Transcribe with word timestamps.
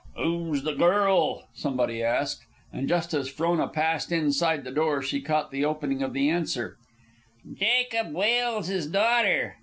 "Who's 0.17 0.63
the 0.63 0.73
girl?" 0.73 1.47
somebody 1.53 2.01
asked. 2.01 2.47
And 2.73 2.87
just 2.89 3.13
as 3.13 3.29
Frona 3.29 3.67
passed 3.67 4.11
inside 4.11 4.63
the 4.63 4.71
door 4.71 5.03
she 5.03 5.21
caught 5.21 5.51
the 5.51 5.63
opening 5.63 6.01
of 6.01 6.13
the 6.13 6.27
answer: 6.27 6.75
"Jacob 7.53 8.11
Welse's 8.11 8.87
daughter. 8.87 9.57